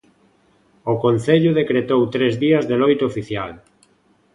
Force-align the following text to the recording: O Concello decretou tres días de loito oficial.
O 0.91 0.93
Concello 1.05 1.57
decretou 1.61 2.01
tres 2.15 2.33
días 2.43 2.63
de 2.69 2.75
loito 2.81 3.03
oficial. 3.11 3.51